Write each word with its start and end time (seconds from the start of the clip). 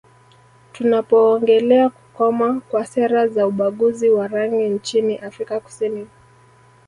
Tunapoongelea 0.71 1.89
kukoma 1.89 2.61
kwa 2.69 2.85
sera 2.85 3.27
za 3.27 3.47
ubaguzi 3.47 4.09
wa 4.09 4.27
rangi 4.27 4.69
nchini 4.69 5.17
Afrika 5.17 5.59
Kusini 5.59 6.07